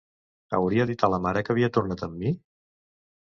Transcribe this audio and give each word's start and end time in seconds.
Hauria 0.59 0.85
dit 0.91 1.03
a 1.07 1.09
la 1.15 1.19
mare 1.25 1.43
que 1.49 1.53
havia 1.55 1.69
tornat 1.77 2.03
amb 2.07 2.17
mi? 2.23 2.33